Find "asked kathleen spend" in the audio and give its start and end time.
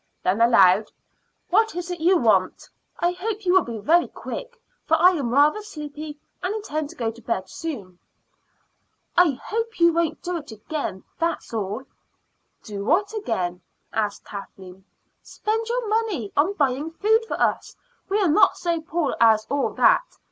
13.93-15.67